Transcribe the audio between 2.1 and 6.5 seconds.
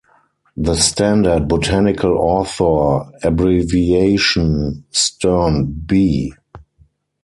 author abbreviation Sternb.